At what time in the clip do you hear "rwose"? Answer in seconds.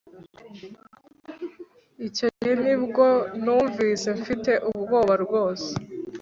5.23-5.69